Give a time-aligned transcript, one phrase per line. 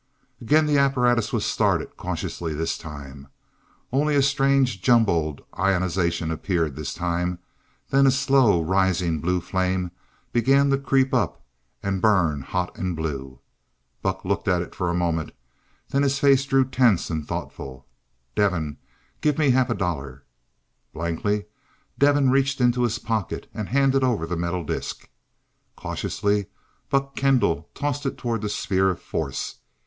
[0.41, 3.27] Again the apparatus was started, cautiously this time.
[3.91, 7.37] Only a strange jumbled ionization appeared this time,
[7.91, 9.91] then a slow, rising blue flame
[10.33, 11.45] began to creep up,
[11.83, 13.41] and burn hot and blue.
[14.01, 15.33] Buck looked at it for a moment,
[15.89, 17.85] then his face grew tense and thoughtful.
[18.35, 18.77] "Devin
[19.21, 20.23] give me a half dollar."
[20.93, 21.45] Blankly,
[21.99, 25.07] Devin reached in his pocket, and handed over the metal disc.
[25.75, 26.47] Cautiously
[26.89, 29.59] Buck Kendall tossed it toward the sphere of force.